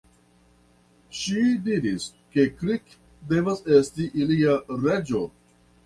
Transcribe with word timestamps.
Ŝi 1.17 1.43
diras, 1.67 2.09
ke 2.37 2.47
Kirk 2.57 2.99
devas 3.35 3.65
esti 3.79 4.13
ilia 4.25 4.61
"reĝo". 4.85 5.27